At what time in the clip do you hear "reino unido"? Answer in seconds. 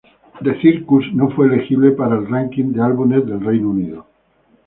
3.39-4.07